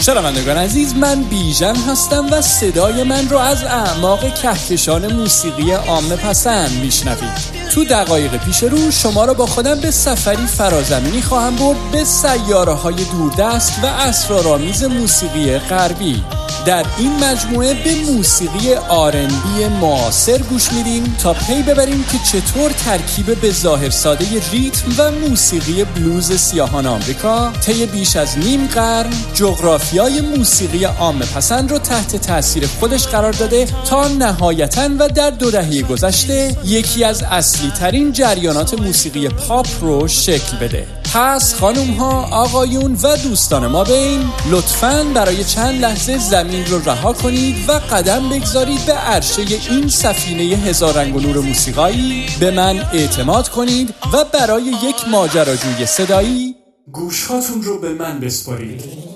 شنوندگان 0.00 0.56
عزیز 0.56 0.94
من 0.94 1.22
بیژن 1.22 1.76
هستم 1.76 2.26
و 2.32 2.40
صدای 2.40 3.02
من 3.02 3.28
رو 3.28 3.38
از 3.38 3.64
اعماق 3.64 4.34
کهکشان 4.34 5.12
موسیقی 5.12 5.72
عامه 5.72 6.16
پسند 6.16 6.70
میشنوید. 6.80 7.66
تو 7.74 7.84
دقایق 7.84 8.36
پیش 8.36 8.62
رو 8.62 8.90
شما 8.90 9.24
را 9.24 9.34
با 9.34 9.46
خودم 9.46 9.80
به 9.80 9.90
سفری 9.90 10.46
فرازمینی 10.46 11.22
خواهم 11.22 11.56
برد 11.56 11.76
به 11.92 12.04
سیاره 12.04 12.72
های 12.72 13.04
دوردست 13.04 13.80
و 13.82 13.86
اسرارآمیز 13.86 14.84
موسیقی 14.84 15.58
غربی. 15.58 16.22
در 16.66 16.86
این 16.98 17.24
مجموعه 17.24 17.74
به 17.84 17.94
موسیقی 17.94 18.74
آرنبی 18.74 19.64
معاصر 19.80 20.38
گوش 20.38 20.72
میدیم 20.72 21.16
تا 21.22 21.32
پی 21.32 21.62
ببریم 21.62 22.04
که 22.04 22.18
چطور 22.18 22.70
ترکیب 22.70 23.40
به 23.40 23.50
ظاهر 23.50 23.90
ساده 23.90 24.26
ریتم 24.52 24.92
و 24.98 25.10
موسیقی 25.10 25.84
بلوز 25.84 26.32
سیاهان 26.32 26.86
آمریکا 26.86 27.52
طی 27.52 27.86
بیش 27.86 28.16
از 28.16 28.38
نیم 28.38 28.66
قرن 28.66 29.12
جغرافیای 29.34 30.20
موسیقی 30.20 30.84
عامه 30.84 31.26
پسند 31.26 31.70
رو 31.70 31.78
تحت 31.78 32.16
تاثیر 32.16 32.66
خودش 32.66 33.06
قرار 33.06 33.32
داده 33.32 33.66
تا 33.88 34.08
نهایتا 34.08 34.88
و 34.98 35.08
در 35.08 35.30
دو 35.30 35.50
دهه 35.50 35.82
گذشته 35.82 36.56
یکی 36.64 37.04
از 37.04 37.22
اصلی 37.22 37.70
ترین 37.70 38.12
جریانات 38.12 38.80
موسیقی 38.80 39.28
پاپ 39.28 39.66
رو 39.80 40.08
شکل 40.08 40.56
بده. 40.56 40.95
پس 41.14 41.54
خانوم 41.54 41.90
ها 41.90 42.22
آقایون 42.22 42.92
و 43.02 43.16
دوستان 43.16 43.66
ما 43.66 43.84
بین 43.84 44.30
لطفا 44.50 45.06
برای 45.14 45.44
چند 45.44 45.80
لحظه 45.80 46.18
زمین 46.18 46.66
رو 46.66 46.78
رها 46.78 47.12
کنید 47.12 47.68
و 47.68 47.72
قدم 47.72 48.28
بگذارید 48.28 48.86
به 48.86 48.92
عرشه 48.92 49.42
این 49.70 49.88
سفینه 49.88 50.42
هزار 50.42 50.94
رنگ 50.94 51.16
و 51.16 51.20
نور 51.20 51.38
موسیقایی. 51.38 52.26
به 52.40 52.50
من 52.50 52.78
اعتماد 52.92 53.48
کنید 53.48 53.94
و 54.12 54.24
برای 54.24 54.62
یک 54.62 55.08
ماجراجوی 55.10 55.86
صدایی 55.86 56.54
گوشهاتون 56.92 57.62
رو 57.62 57.80
به 57.80 57.94
من 57.94 58.20
بسپارید. 58.20 59.15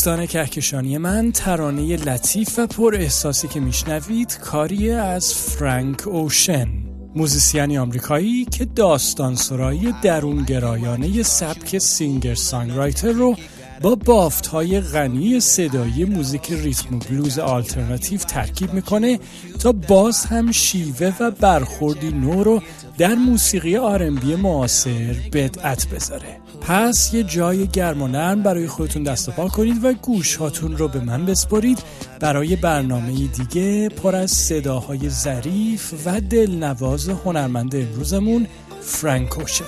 دوستان 0.00 0.26
کهکشانی 0.26 0.98
من 0.98 1.32
ترانه 1.32 1.96
لطیف 1.96 2.58
و 2.58 2.66
پر 2.66 2.94
احساسی 2.94 3.48
که 3.48 3.60
میشنوید 3.60 4.38
کاری 4.38 4.92
از 4.92 5.34
فرانک 5.34 6.08
اوشن. 6.08 6.79
موزیسینی 7.14 7.78
آمریکایی 7.78 8.44
که 8.44 8.64
داستان 8.64 9.34
سرایی 9.34 9.94
درون 10.02 10.44
گرایانه 10.44 11.22
سبک 11.22 11.78
singer 11.78 12.34
songwriter 12.34 13.12
رو 13.12 13.36
با 13.82 13.94
بافت 13.94 14.46
های 14.46 14.80
غنی 14.80 15.40
صدایی 15.40 16.04
موزیک 16.04 16.52
ریتم 16.52 16.96
و 16.96 16.98
بلوز 16.98 17.38
آلترناتیو 17.38 18.18
ترکیب 18.18 18.72
می‌کنه 18.74 19.20
تا 19.58 19.72
باز 19.72 20.24
هم 20.24 20.52
شیوه 20.52 21.12
و 21.20 21.30
برخوردی 21.30 22.10
نو 22.10 22.44
رو 22.44 22.62
در 22.98 23.14
موسیقی 23.14 23.76
R&B 23.76 24.34
معاصر 24.34 25.16
بدعت 25.32 25.88
بذاره. 25.88 26.40
پس 26.60 27.14
یه 27.14 27.22
جای 27.22 27.66
گرم 27.66 28.02
و 28.02 28.08
نرم 28.08 28.42
برای 28.42 28.66
خودتون 28.66 29.02
دست 29.02 29.28
و 29.28 29.32
پا 29.32 29.48
کنید 29.48 29.84
و 29.84 29.92
گوش 29.92 30.36
هاتون 30.36 30.76
رو 30.76 30.88
به 30.88 31.00
من 31.00 31.26
بسپرید. 31.26 31.82
برای 32.20 32.56
برنامه 32.56 33.12
دیگه 33.12 33.88
پر 33.88 34.16
از 34.16 34.30
صداهای 34.30 35.08
ظریف 35.08 35.94
و 36.06 36.20
دلنواز 36.20 37.08
هنرمند 37.08 37.76
امروزمون 37.76 38.46
فرانکوشن 38.80 39.64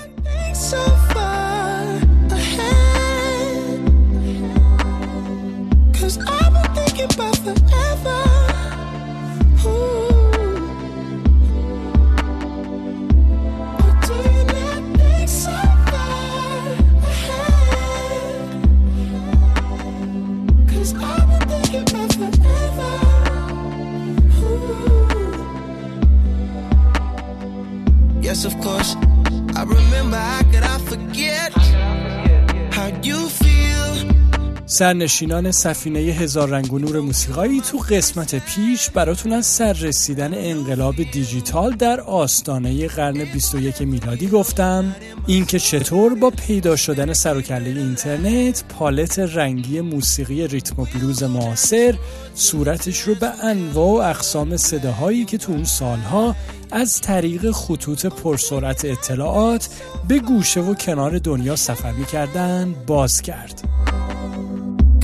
سرنشینان 34.83 35.51
سفینه 35.51 35.99
هزار 35.99 36.49
رنگ 36.49 36.73
و 36.73 36.79
نور 36.79 37.01
موسیقایی 37.01 37.61
تو 37.61 37.79
قسمت 37.79 38.35
پیش 38.35 38.91
براتون 38.91 39.33
از 39.33 39.47
سر 39.47 39.73
رسیدن 39.73 40.35
انقلاب 40.35 40.95
دیجیتال 41.13 41.73
در 41.77 42.01
آستانه 42.01 42.87
قرن 42.87 43.25
21 43.25 43.83
میلادی 43.83 44.27
گفتم 44.27 44.97
اینکه 45.27 45.59
چطور 45.59 46.15
با 46.15 46.31
پیدا 46.31 46.77
شدن 46.77 47.13
سر 47.13 47.39
و 47.39 47.43
اینترنت 47.53 48.65
پالت 48.69 49.19
رنگی 49.19 49.81
موسیقی 49.81 50.47
ریتم 50.47 50.83
و 50.83 50.87
بلوز 50.95 51.23
معاصر 51.23 51.95
صورتش 52.35 53.01
رو 53.01 53.15
به 53.15 53.45
انواع 53.45 53.89
و 53.89 54.11
اقسام 54.11 54.57
صداهایی 54.57 55.25
که 55.25 55.39
تو 55.39 55.53
اون 55.53 55.65
سالها 55.65 56.37
از 56.71 57.01
طریق 57.01 57.51
خطوط 57.51 58.07
پرسرعت 58.07 58.85
اطلاعات 58.85 59.69
به 60.09 60.19
گوشه 60.19 60.61
و 60.61 60.75
کنار 60.75 61.19
دنیا 61.19 61.57
سفر 61.57 61.93
می‌کردن 61.93 62.75
باز 62.87 63.23
کرد. 63.23 63.63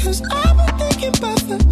Cause 0.08 0.22
I've 0.32 0.56
been 0.56 0.78
thinking 0.78 1.08
about 1.19 1.36
the 1.41 1.67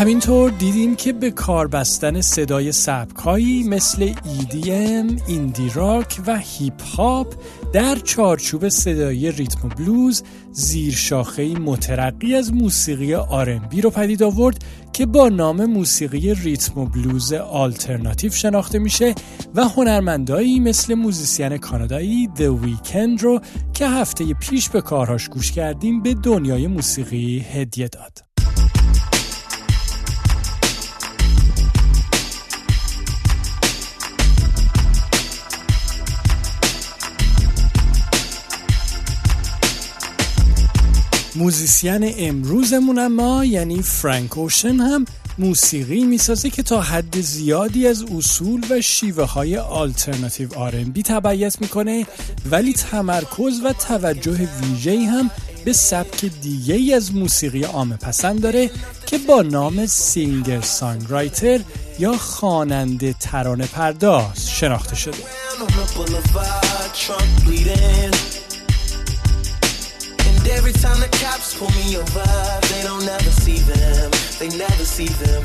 همینطور 0.00 0.50
دیدیم 0.50 0.96
که 0.96 1.12
به 1.12 1.30
کار 1.30 1.68
بستن 1.68 2.20
صدای 2.20 2.72
سبکایی 2.72 3.62
مثل 3.62 4.12
EDM، 4.12 5.22
ایندی 5.26 5.70
راک 5.74 6.20
و 6.26 6.38
هیپ 6.38 6.82
هاپ 6.82 7.34
در 7.72 7.94
چارچوب 7.94 8.68
صدای 8.68 9.32
ریتم 9.32 9.66
و 9.66 9.68
بلوز 9.68 10.22
زیر 10.52 10.94
شاخه 10.94 11.58
مترقی 11.58 12.34
از 12.34 12.54
موسیقی 12.54 13.14
آرنبی 13.14 13.80
رو 13.80 13.90
پدید 13.90 14.22
آورد 14.22 14.64
که 14.92 15.06
با 15.06 15.28
نام 15.28 15.66
موسیقی 15.66 16.34
ریتم 16.34 16.80
و 16.80 16.86
بلوز 16.86 17.32
آلترناتیو 17.32 18.32
شناخته 18.32 18.78
میشه 18.78 19.14
و 19.54 19.68
هنرمندایی 19.68 20.60
مثل 20.60 20.94
موزیسین 20.94 21.56
کانادایی 21.56 22.30
The 22.36 22.64
Weeknd 22.64 23.22
رو 23.22 23.40
که 23.74 23.86
هفته 23.86 24.34
پیش 24.34 24.68
به 24.68 24.80
کارهاش 24.80 25.28
گوش 25.28 25.52
کردیم 25.52 26.02
به 26.02 26.14
دنیای 26.14 26.66
موسیقی 26.66 27.38
هدیه 27.38 27.88
داد. 27.88 28.29
موزیسین 41.40 42.14
امروزمون 42.18 42.98
اما 42.98 43.44
یعنی 43.44 43.82
فرانک 43.82 44.38
اوشن 44.38 44.76
هم 44.76 45.04
موسیقی 45.38 46.04
می‌سازه 46.04 46.50
که 46.50 46.62
تا 46.62 46.80
حد 46.80 47.20
زیادی 47.20 47.86
از 47.86 48.02
اصول 48.02 48.60
و 48.70 48.80
شیوه 48.80 49.24
های 49.24 49.56
آلترناتیو 49.56 50.54
R&B 50.54 51.02
تبعیت 51.02 51.60
می‌کنه 51.60 52.06
ولی 52.50 52.72
تمرکز 52.72 53.60
و 53.64 53.72
توجه 53.72 54.48
ویژه‌ای 54.62 55.04
هم 55.04 55.30
به 55.64 55.72
سبک 55.72 56.24
دیگه 56.24 56.74
ای 56.74 56.94
از 56.94 57.14
موسیقی 57.14 57.62
عامه 57.62 57.96
پسند 57.96 58.40
داره 58.40 58.70
که 59.06 59.18
با 59.18 59.42
نام 59.42 59.86
singer 59.86 60.60
songwriter 60.60 61.60
یا 61.98 62.16
خواننده 62.16 63.14
ترانه 63.20 63.66
پرداز 63.66 64.50
شناخته 64.50 64.96
شده. 64.96 65.18
Every 70.58 70.72
time 70.72 70.98
the 71.00 71.10
cops 71.22 71.48
pull 71.58 71.70
me 71.80 71.96
over, 71.96 72.28
they 72.70 72.82
don't 72.88 73.08
ever 73.16 73.32
see 73.44 73.58
them. 73.72 74.10
They 74.38 74.50
never 74.64 74.84
see 74.84 75.10
them. 75.22 75.42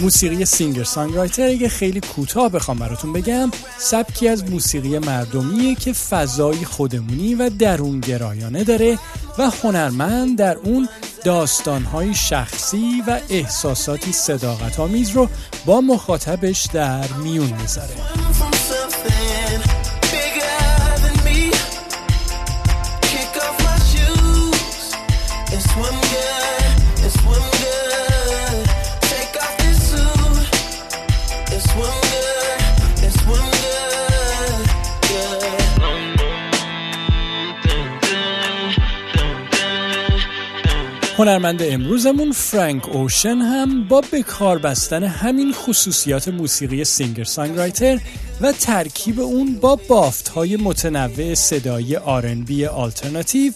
موسیقی 0.00 0.44
سینگر 0.44 0.84
سانگرایتر 0.84 1.48
اگه 1.48 1.68
خیلی 1.68 2.00
کوتاه 2.00 2.48
بخوام 2.48 2.78
براتون 2.78 3.12
بگم 3.12 3.50
سبکی 3.78 4.28
از 4.28 4.50
موسیقی 4.50 4.98
مردمیه 4.98 5.74
که 5.74 5.92
فضایی 5.92 6.64
خودمونی 6.64 7.34
و 7.34 7.50
درون 7.50 8.00
گرایانه 8.00 8.64
داره 8.64 8.98
و 9.38 9.50
هنرمند 9.62 10.38
در 10.38 10.56
اون 10.56 10.88
داستانهای 11.24 12.14
شخصی 12.14 13.02
و 13.06 13.20
احساساتی 13.30 14.12
صداقت 14.12 14.80
آمیز 14.80 15.10
رو 15.10 15.28
با 15.66 15.80
مخاطبش 15.80 16.66
در 16.72 17.06
میون 17.22 17.52
می‌ذاره 17.60 17.94
هنرمند 41.20 41.62
امروزمون 41.62 42.32
فرانک 42.32 42.88
اوشن 42.88 43.36
هم 43.36 43.84
با 43.88 44.00
بکار 44.12 44.58
بستن 44.58 45.04
همین 45.04 45.52
خصوصیات 45.52 46.28
موسیقی 46.28 46.84
سینگر 46.84 47.24
سانگرایتر 47.24 48.00
و 48.40 48.52
ترکیب 48.52 49.20
اون 49.20 49.54
با 49.54 49.76
بافت 49.88 50.28
های 50.28 50.56
متنوع 50.56 51.34
صدایی 51.34 51.96
آرنبی 51.96 52.66
آلترناتیو 52.66 53.52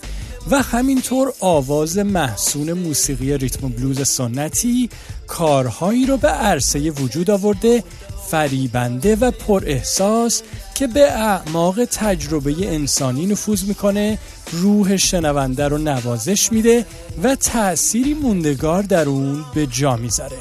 و 0.51 0.63
همینطور 0.63 1.33
آواز 1.41 1.99
محسون 1.99 2.73
موسیقی 2.73 3.39
ریتم 3.39 3.69
بلوز 3.69 4.09
سنتی 4.09 4.91
کارهایی 5.27 6.07
رو 6.07 6.17
به 6.17 6.29
عرصه 6.29 6.91
وجود 6.91 7.31
آورده 7.31 7.85
فریبنده 8.31 9.17
و 9.17 9.31
پر 9.31 9.63
احساس 9.67 10.43
که 10.75 10.87
به 10.87 11.13
اعماق 11.13 11.85
تجربه 11.85 12.55
انسانی 12.59 13.27
نفوذ 13.27 13.65
می‌کنه 13.65 14.19
روح 14.53 14.97
شنونده 14.97 15.69
رو 15.69 15.79
نوازش 15.79 16.53
میده 16.53 16.87
و 17.23 17.35
تأثیری 17.35 18.15
موندگار 18.15 18.83
در 18.83 19.09
اون 19.09 19.45
به 19.55 19.67
جا 19.67 19.97
می‌ذاره. 19.97 20.39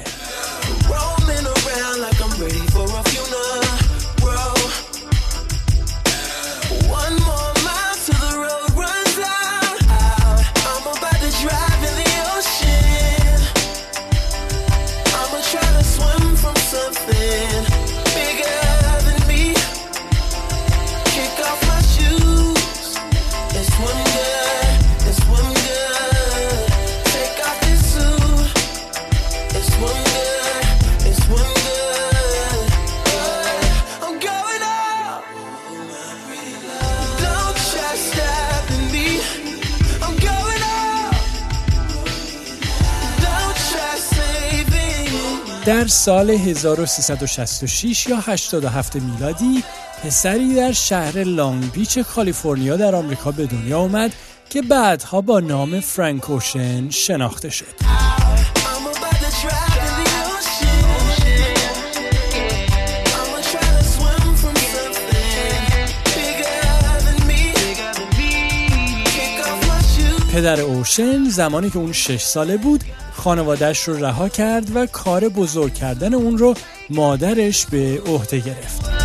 در 45.65 45.87
سال 45.87 46.29
1366 46.29 48.07
یا 48.07 48.17
87 48.17 48.95
میلادی 48.95 49.63
پسری 50.03 50.55
در 50.55 50.71
شهر 50.71 51.23
لانگ 51.23 51.71
بیچ 51.71 51.99
کالیفرنیا 51.99 52.77
در 52.77 52.95
آمریکا 52.95 53.31
به 53.31 53.45
دنیا 53.45 53.79
آمد 53.79 54.11
که 54.49 54.61
بعدها 54.61 55.21
با 55.21 55.39
نام 55.39 55.79
فرانک 55.79 56.29
اوشن 56.29 56.89
شناخته 56.89 57.49
شد. 57.49 57.82
پدر 70.33 70.61
اوشن 70.61 71.23
زمانی 71.29 71.69
که 71.69 71.77
اون 71.77 71.91
6 71.91 72.21
ساله 72.21 72.57
بود 72.57 72.83
خانوادهش 73.13 73.79
رو 73.79 74.05
رها 74.05 74.29
کرد 74.29 74.75
و 74.75 74.85
کار 74.85 75.29
بزرگ 75.29 75.73
کردن 75.73 76.13
اون 76.13 76.37
رو 76.37 76.53
مادرش 76.89 77.65
به 77.65 78.01
عهده 78.05 78.39
گرفت. 78.39 79.02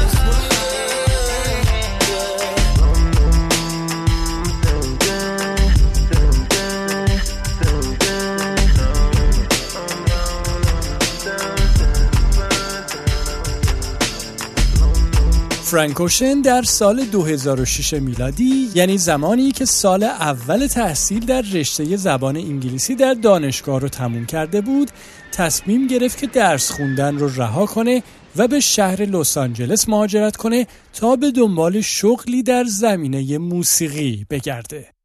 فرانکوشن 15.70 16.40
در 16.40 16.62
سال 16.62 17.04
2006 17.04 17.92
میلادی 17.92 18.68
یعنی 18.74 18.98
زمانی 18.98 19.52
که 19.52 19.64
سال 19.64 20.02
اول 20.02 20.66
تحصیل 20.66 21.26
در 21.26 21.40
رشته 21.40 21.96
زبان 21.96 22.36
انگلیسی 22.36 22.94
در 22.94 23.14
دانشگاه 23.14 23.80
رو 23.80 23.88
تموم 23.88 24.26
کرده 24.26 24.60
بود 24.60 24.90
تصمیم 25.32 25.86
گرفت 25.86 26.18
که 26.18 26.26
درس 26.26 26.70
خوندن 26.70 27.18
رو 27.18 27.28
رها 27.36 27.66
کنه 27.66 28.02
و 28.36 28.48
به 28.48 28.60
شهر 28.60 29.02
لس 29.02 29.38
آنجلس 29.38 29.88
مهاجرت 29.88 30.36
کنه 30.36 30.66
تا 30.92 31.16
به 31.16 31.30
دنبال 31.30 31.80
شغلی 31.80 32.42
در 32.42 32.64
زمینه 32.64 33.38
موسیقی 33.38 34.26
بگرده. 34.30 34.97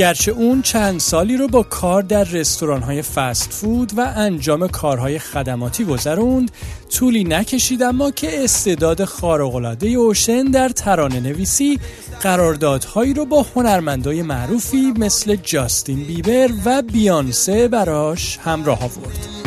گرچه 0.00 0.32
اون 0.32 0.62
چند 0.62 1.00
سالی 1.00 1.36
رو 1.36 1.48
با 1.48 1.62
کار 1.62 2.02
در 2.02 2.24
رستوران 2.24 2.82
های 2.82 3.02
فست 3.02 3.52
فود 3.52 3.92
و 3.96 4.12
انجام 4.16 4.68
کارهای 4.68 5.18
خدماتی 5.18 5.84
گذروند 5.84 6.50
طولی 6.90 7.24
نکشید 7.24 7.82
اما 7.82 8.10
که 8.10 8.44
استعداد 8.44 9.04
خارق‌العاده 9.04 9.88
اوشن 9.88 10.44
در 10.44 10.68
ترانه 10.68 11.20
نویسی 11.20 11.80
قراردادهایی 12.22 13.14
رو 13.14 13.24
با 13.24 13.46
هنرمندای 13.54 14.22
معروفی 14.22 14.92
مثل 14.96 15.36
جاستین 15.36 16.04
بیبر 16.04 16.48
و 16.64 16.82
بیانسه 16.82 17.68
براش 17.68 18.38
همراه 18.38 18.78
آورد. 18.84 19.40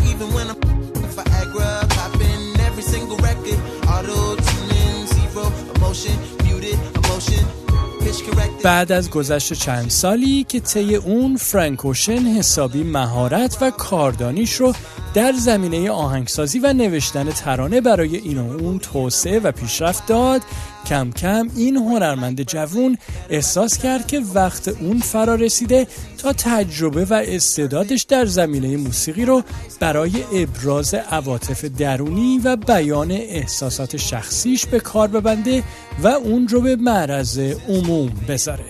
بعد 8.63 8.91
از 8.91 9.09
گذشت 9.09 9.53
چند 9.53 9.89
سالی 9.89 10.43
که 10.43 10.59
طی 10.59 10.95
اون 10.95 11.37
فرانکوشن 11.37 12.19
حسابی 12.19 12.83
مهارت 12.83 13.57
و 13.61 13.71
کاردانیش 13.71 14.53
رو 14.53 14.73
در 15.13 15.31
زمینه 15.31 15.91
آهنگسازی 15.91 16.59
و 16.59 16.73
نوشتن 16.73 17.31
ترانه 17.31 17.81
برای 17.81 18.15
این 18.15 18.37
و 18.37 18.51
اون 18.51 18.79
توسعه 18.79 19.39
و 19.39 19.51
پیشرفت 19.51 20.05
داد 20.07 20.41
کم 20.85 21.11
کم 21.11 21.49
این 21.55 21.77
هنرمند 21.77 22.41
جوون 22.41 22.97
احساس 23.29 23.77
کرد 23.77 24.07
که 24.07 24.21
وقت 24.33 24.67
اون 24.67 24.99
فرا 24.99 25.35
رسیده 25.35 25.87
تا 26.17 26.33
تجربه 26.33 27.05
و 27.05 27.13
استعدادش 27.13 28.03
در 28.03 28.25
زمینه 28.25 28.77
موسیقی 28.77 29.25
رو 29.25 29.43
برای 29.79 30.11
ابراز 30.33 30.93
عواطف 30.93 31.65
درونی 31.65 32.41
و 32.43 32.55
بیان 32.55 33.11
احساسات 33.11 33.97
شخصیش 33.97 34.65
به 34.65 34.79
کار 34.79 35.07
ببنده 35.07 35.63
و 36.03 36.07
اون 36.07 36.47
رو 36.47 36.61
به 36.61 36.75
معرض 36.75 37.39
عموم 37.69 38.11
بذاره. 38.27 38.65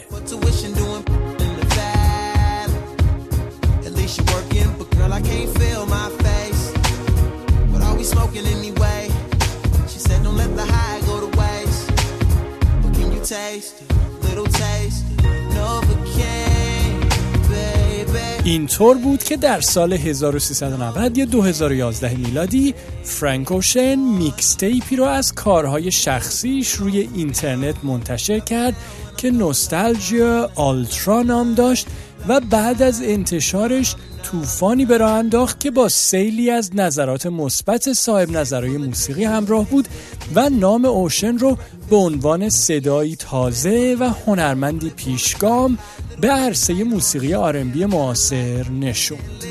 اینطور 18.44 18.98
بود 18.98 19.24
که 19.24 19.38
در 19.38 19.62
سال 19.62 19.94
1390 19.94 21.18
یا 21.18 21.26
2011 21.26 22.16
میلادی 22.16 22.74
فرانک 23.04 23.52
اوشن 23.52 23.96
mixtape 23.96 24.54
ی 24.54 24.96
رو 24.96 25.04
از 25.04 25.34
کارهای 25.34 25.92
شخصیش 25.92 26.72
روی 26.72 27.10
اینترنت 27.16 27.76
منتشر 27.84 28.40
کرد 28.40 28.76
که 29.18 29.32
Nostalgia 29.32 30.50
Ultra 30.56 31.22
نام 31.22 31.54
داشت 31.54 31.88
و 32.28 32.40
بعد 32.40 32.82
از 32.82 33.02
انتشارش 33.02 33.96
طوفانی 34.24 34.86
به 34.86 34.98
راه 34.98 35.12
انداخت 35.12 35.60
که 35.60 35.72
با 35.72 35.90
سیلی 35.90 36.50
از 36.50 36.76
نظرات 36.76 37.26
مثبت 37.26 37.94
صاحب 37.94 38.30
نظرهای 38.30 38.78
موسیقی 38.78 39.24
همراه 39.24 39.70
بود 39.70 39.88
و 40.36 40.50
نام 40.50 40.86
اوشن 40.86 41.38
رو 41.38 41.58
به 41.90 41.96
عنوان 41.96 42.50
صدایی 42.50 43.16
تازه 43.16 43.98
و 44.00 44.10
هنرمندی 44.26 44.90
پیشگام 44.90 45.78
به 46.22 46.28
عرصه 46.28 46.84
موسیقی 46.84 47.34
آرنبی 47.34 47.86
معاصر 47.86 48.70
نشوند. 48.70 49.44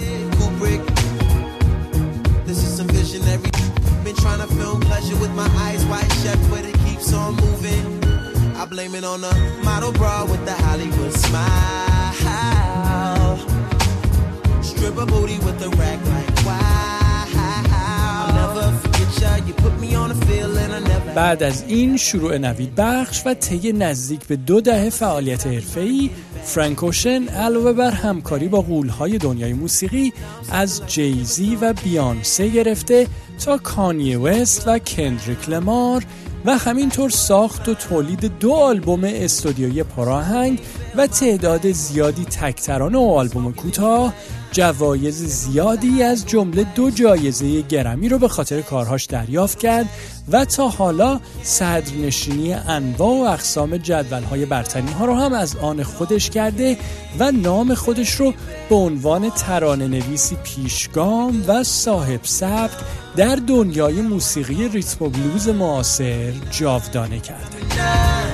بعد 21.15 21.43
از 21.43 21.65
این 21.69 21.97
شروع 21.97 22.39
نوید 22.39 22.75
بخش 22.75 23.23
و 23.27 23.35
طی 23.35 23.73
نزدیک 23.73 24.27
به 24.27 24.37
دو 24.37 24.61
دهه 24.61 24.91
فعالیت 24.91 25.47
حرفه‌ای 25.47 26.11
فرانکوشن 26.45 27.29
علاوه 27.29 27.73
بر 27.73 27.91
همکاری 27.91 28.49
با 28.49 28.63
غولهای 28.63 29.19
دنیای 29.19 29.53
موسیقی 29.53 30.13
از 30.53 30.83
جیزی 30.87 31.59
و 31.61 31.73
بیانسه 31.85 32.49
گرفته 32.49 33.07
تا 33.45 33.59
کانی 33.59 34.17
وست 34.17 34.69
و 34.69 34.79
کندریک 34.79 35.49
لمار 35.49 36.05
و 36.45 36.59
همینطور 36.59 37.11
ساخت 37.11 37.69
و 37.69 37.75
تولید 37.75 38.39
دو 38.39 38.53
آلبوم 38.53 39.05
استودیویی 39.05 39.83
پراهنگ 39.83 40.61
و 40.97 41.07
تعداد 41.07 41.73
زیادی 41.73 42.25
تکتران 42.25 42.95
و 42.95 43.01
آلبوم 43.01 43.53
کوتاه 43.53 44.15
جوایز 44.53 45.25
زیادی 45.25 46.03
از 46.03 46.27
جمله 46.27 46.65
دو 46.75 46.91
جایزه 46.91 47.61
گرمی 47.61 48.09
رو 48.09 48.19
به 48.19 48.29
خاطر 48.29 48.61
کارهاش 48.61 49.05
دریافت 49.05 49.59
کرد 49.59 49.87
و 50.33 50.45
تا 50.45 50.69
حالا 50.69 51.21
صدرنشینی 51.43 52.55
انواع 52.55 53.11
و 53.11 53.33
اقسام 53.33 53.77
جدولهای 53.77 54.47
برتنی 54.47 54.93
ها 54.93 55.05
رو 55.05 55.15
هم 55.15 55.33
از 55.33 55.57
آن 55.57 55.83
خودش 55.83 56.31
کرده 56.31 56.77
و 57.19 57.33
نام 57.33 57.75
خودش 57.75 58.15
رو 58.15 58.35
به 58.69 58.75
عنوان 58.75 59.31
ترانه 59.31 59.89
نویسی 59.89 60.37
پیشگام 60.45 61.45
و 61.49 61.65
صاحب 61.65 62.21
سبک 62.23 62.79
در 63.17 63.37
دنیای 63.37 64.03
موسیقی 64.03 64.69
ریتم 64.69 65.05
و 65.05 65.09
بلوز 65.09 65.49
معاصر 65.49 66.33
جاودانه 66.51 67.21
کرده. 67.21 68.32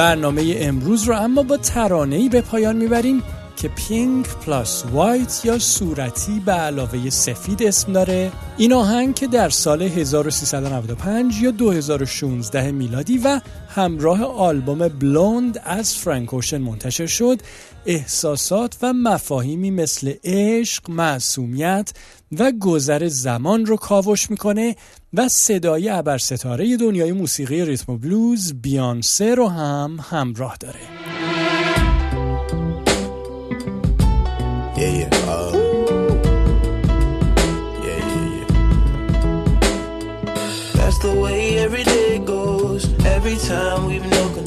برنامه 0.00 0.54
امروز 0.56 1.04
رو 1.04 1.16
اما 1.16 1.42
با 1.42 1.56
ترانه‌ای 1.56 2.28
به 2.28 2.40
پایان 2.40 2.76
می‌بریم. 2.76 3.22
که 3.60 3.68
Pink 3.68 4.26
Plus 4.26 4.84
White 4.92 5.40
یا 5.44 5.58
صورتی 5.58 6.40
به 6.46 6.52
علاوه 6.52 7.10
سفید 7.10 7.62
اسم 7.62 7.92
داره 7.92 8.32
این 8.58 8.72
آهنگ 8.72 9.14
که 9.14 9.26
در 9.26 9.48
سال 9.48 9.82
1395 9.82 11.42
یا 11.42 11.50
2016 11.50 12.70
میلادی 12.70 13.18
و 13.18 13.40
همراه 13.68 14.24
آلبوم 14.24 14.88
Blonde 14.88 15.60
از 15.64 15.94
فرانک 15.94 16.30
اوشن 16.30 16.58
منتشر 16.58 17.06
شد 17.06 17.40
احساسات 17.86 18.76
و 18.82 18.92
مفاهیمی 18.92 19.70
مثل 19.70 20.14
عشق، 20.24 20.90
معصومیت 20.90 21.92
و 22.38 22.52
گذر 22.60 23.08
زمان 23.08 23.66
رو 23.66 23.76
کاوش 23.76 24.30
می‌کنه 24.30 24.76
و 25.14 25.28
صدای 25.28 25.88
ابرستاره 25.88 26.76
دنیای 26.76 27.12
موسیقی 27.12 27.64
ریتم 27.64 27.92
و 27.92 27.96
بلوز 27.96 28.54
بیانسه 28.62 29.34
رو 29.34 29.48
هم 29.48 29.98
همراه 30.10 30.56
داره. 30.60 30.99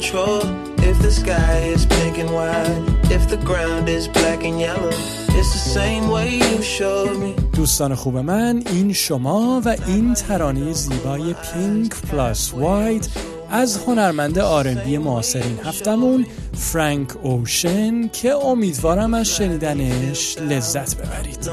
control. 0.03 0.41
If 0.89 0.97
the 1.01 1.11
sky 1.11 1.57
is 1.75 1.85
pink 1.85 2.17
and 2.17 2.29
white, 2.37 2.83
if 3.11 3.23
the 3.29 3.37
ground 3.37 3.89
is 3.89 4.07
black 4.07 4.43
and 4.43 4.59
yellow, 4.59 4.93
it's 5.37 5.51
the 5.57 5.65
same 5.79 6.09
way 6.09 6.29
you 6.35 6.61
showed 6.61 7.17
me. 7.17 7.35
دوستان 7.53 7.95
خوب 7.95 8.17
من 8.17 8.63
این 8.71 8.93
شما 8.93 9.61
و 9.65 9.75
این 9.87 10.13
ترانه 10.13 10.73
زیبای 10.73 11.33
پینک 11.33 11.91
پلاس 12.01 12.53
وایت 12.53 13.07
از 13.54 13.76
هنرمند 13.76 14.38
R&B 14.38 14.98
معاصر 14.98 15.42
این 15.42 15.58
هفتمون 15.64 16.26
فرانک 16.56 17.08
اوشن 17.22 18.08
که 18.08 18.34
امیدوارم 18.34 19.14
از 19.14 19.26
شنیدنش 19.26 20.38
لذت 20.38 20.96
ببرید. 20.96 21.48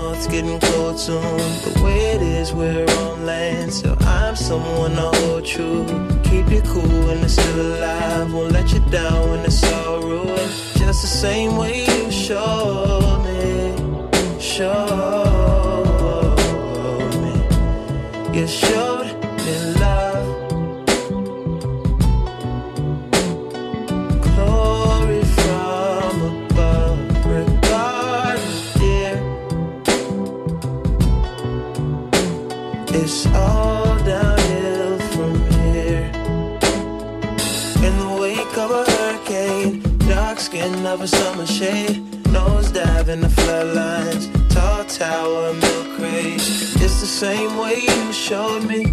Of 14.62 15.21
a 41.02 41.08
summer 41.08 41.48
shade. 41.48 42.00
Nose 42.32 42.72
dive 42.72 43.10
in 43.10 43.22
the 43.22 43.28
floodlines. 43.28 44.30
Tall 44.50 44.84
tower, 44.86 45.54
milk 45.54 45.98
crate. 45.98 46.36
It's 46.36 47.00
the 47.02 47.08
same 47.08 47.58
way 47.58 47.76
you 47.82 48.14
showed 48.14 48.64
me. 48.68 48.84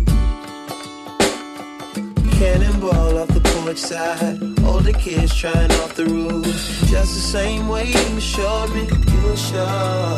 Cannonball 2.38 3.18
off 3.18 3.28
the 3.28 3.42
porch 3.44 3.76
side. 3.76 4.38
Older 4.64 4.92
kids 4.92 5.34
trying 5.34 5.70
off 5.82 5.94
the 5.96 6.06
roof. 6.06 6.46
Just 6.86 7.14
the 7.14 7.26
same 7.36 7.68
way 7.68 7.86
you 7.88 8.20
showed 8.20 8.70
me. 8.74 8.84
You 9.12 9.20
were 9.28 9.36
sure. 9.36 10.16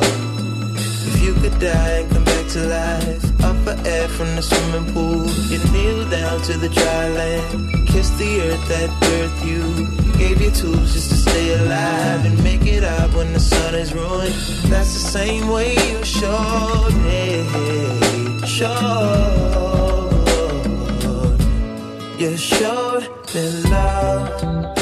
If 1.09 1.23
you 1.23 1.35
could 1.35 1.59
die 1.59 1.91
and 2.01 2.11
come 2.13 2.25
back 2.25 2.47
to 2.49 2.67
life. 2.67 3.30
Up 3.43 3.57
for 3.65 3.77
air 3.89 4.09
from 4.09 4.37
the 4.37 4.43
swimming 4.43 4.93
pool. 4.93 5.27
You 5.51 5.59
kneel 5.73 6.09
down 6.11 6.41
to 6.43 6.57
the 6.59 6.69
dry 6.69 7.09
land. 7.09 7.89
Kiss 7.89 8.11
the 8.11 8.41
earth 8.43 8.69
that 8.69 8.91
birthed 9.03 9.47
you 9.47 10.11
gave 10.19 10.41
you 10.43 10.51
tools 10.51 10.93
just 10.93 11.09
to 11.09 11.17
stay 11.17 11.55
alive 11.55 12.27
and 12.27 12.37
make 12.45 12.67
it 12.67 12.85
up 12.85 13.15
when 13.15 13.33
the 13.33 13.41
sun 13.41 13.75
is 13.75 13.95
ruined. 13.95 14.35
That's 14.71 14.93
the 14.93 15.05
same 15.19 15.49
way 15.49 15.73
you 15.73 16.05
showed 16.05 16.95
me. 17.07 18.47
Showed. 18.47 19.31
You 22.19 22.37
showed 22.37 22.80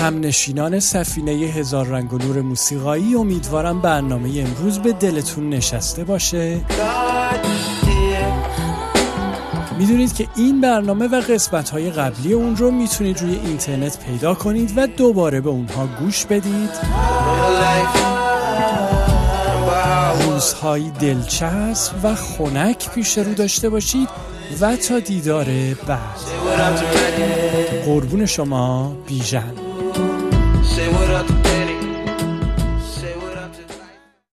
love. 0.09 0.19
هم 0.19 0.21
نشینان 0.21 0.81
سفینه 0.81 1.33
هزار 1.33 1.87
رنگ 1.87 2.13
و 2.13 2.19
نور 2.19 2.41
موسیقایی 2.41 3.15
امیدوارم 3.15 3.81
برنامه 3.81 4.45
امروز 4.47 4.79
به 4.79 4.93
دلتون 4.93 5.51
نشسته 5.51 6.05
باشه. 6.05 6.61
می‌دونید 9.79 10.15
که 10.15 10.27
این 10.37 10.61
برنامه 10.61 11.07
و 11.07 11.21
قسمت 11.21 11.71
های 11.71 11.91
قبلی 11.91 12.33
اون 12.33 12.57
رو 12.57 12.71
می‌تونید 12.71 13.21
روی 13.21 13.39
اینترنت 13.45 13.99
پیدا 14.05 14.35
کنید 14.35 14.73
و 14.77 14.87
دوباره 14.87 15.41
به 15.41 15.51
اونها 15.51 15.89
گوش 16.01 16.25
بدید. 16.25 16.71
روزهای 20.25 20.91
دلچسب 20.91 21.93
و 22.03 22.15
خنک 22.15 22.91
پیش 22.91 23.19
رو 23.19 23.35
داشته 23.35 23.69
باشید 23.69 24.09
و 24.61 24.77
تا 24.77 24.99
دیدار 24.99 25.47
بعد. 25.87 26.19
قربون 27.85 28.27
شما 28.27 28.97
بیژن. 29.07 29.68